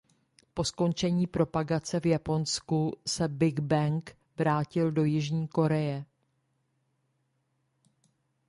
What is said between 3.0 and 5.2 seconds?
se Big Bang vrátili do